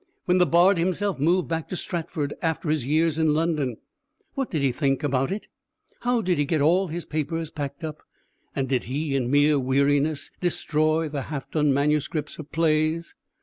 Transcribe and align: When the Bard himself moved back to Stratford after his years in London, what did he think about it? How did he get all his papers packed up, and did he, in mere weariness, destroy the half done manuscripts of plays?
When 0.25 0.39
the 0.39 0.47
Bard 0.47 0.79
himself 0.79 1.19
moved 1.19 1.47
back 1.47 1.69
to 1.69 1.75
Stratford 1.75 2.33
after 2.41 2.71
his 2.71 2.83
years 2.87 3.19
in 3.19 3.35
London, 3.35 3.77
what 4.33 4.49
did 4.49 4.63
he 4.63 4.71
think 4.71 5.03
about 5.03 5.31
it? 5.31 5.45
How 5.99 6.21
did 6.23 6.39
he 6.39 6.45
get 6.45 6.59
all 6.59 6.87
his 6.87 7.05
papers 7.05 7.51
packed 7.51 7.83
up, 7.83 8.01
and 8.55 8.67
did 8.67 8.85
he, 8.85 9.15
in 9.15 9.29
mere 9.29 9.59
weariness, 9.59 10.31
destroy 10.39 11.07
the 11.07 11.21
half 11.29 11.51
done 11.51 11.71
manuscripts 11.71 12.39
of 12.39 12.51
plays? 12.51 13.13